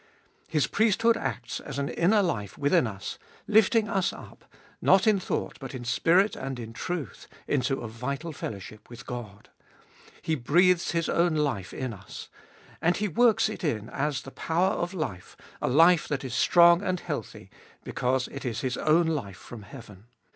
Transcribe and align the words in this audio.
His 0.47 0.65
priesthood 0.65 1.15
acts 1.15 1.59
as 1.59 1.77
an 1.77 1.87
inner 1.87 2.23
life 2.23 2.57
within 2.57 2.87
us, 2.87 3.19
lifting 3.47 3.87
us 3.87 4.11
up, 4.11 4.45
not 4.81 5.05
in 5.05 5.19
thought 5.19 5.59
but 5.59 5.75
in 5.75 5.85
spirit 5.85 6.35
and 6.35 6.57
in 6.59 6.73
truth, 6.73 7.27
into 7.47 7.81
a 7.81 7.87
vital 7.87 8.33
fellowship 8.33 8.89
with 8.89 9.05
God. 9.05 9.51
He 10.23 10.33
breathes 10.33 10.89
His 10.89 11.07
own 11.07 11.35
life 11.35 11.71
in 11.71 11.93
us. 11.93 12.29
And 12.81 12.97
He 12.97 13.07
works 13.07 13.47
it 13.47 13.63
in 13.63 13.89
as 13.91 14.23
the 14.23 14.31
power 14.31 14.71
of 14.71 14.95
life, 14.95 15.37
a 15.61 15.67
life 15.69 16.07
that 16.07 16.23
is 16.23 16.33
strong 16.33 16.81
and 16.81 16.99
healthy, 16.99 17.51
because 17.83 18.27
it 18.29 18.43
is 18.43 18.61
His 18.61 18.77
own 18.77 19.05
life 19.05 19.37
from 19.37 19.61
heaven. 19.61 20.05